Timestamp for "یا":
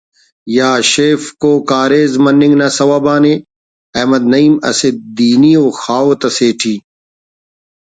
0.57-0.69